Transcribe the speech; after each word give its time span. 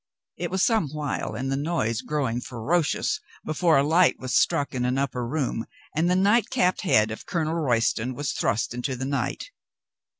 It 0.35 0.49
was 0.49 0.63
some 0.65 0.89
while, 0.89 1.35
and 1.35 1.51
the 1.51 1.55
noise 1.55 2.01
growing 2.01 2.41
fero 2.41 2.81
cious, 2.81 3.19
before 3.45 3.77
a 3.77 3.83
light 3.83 4.17
was 4.17 4.33
struck 4.33 4.73
in 4.73 4.83
an 4.83 4.97
upper 4.97 5.27
room, 5.27 5.67
and 5.95 6.09
the 6.09 6.15
night 6.15 6.49
capped 6.49 6.81
head 6.81 7.11
of 7.11 7.27
Colonel 7.27 7.53
Royston 7.53 8.15
was 8.15 8.31
thrust 8.31 8.73
into 8.73 8.95
the 8.95 9.05
night. 9.05 9.51